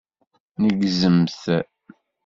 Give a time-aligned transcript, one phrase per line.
[0.61, 1.35] Neggzemt.